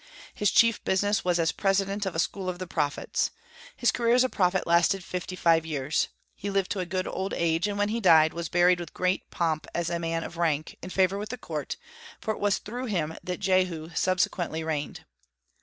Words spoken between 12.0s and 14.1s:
for it was through him that Jehu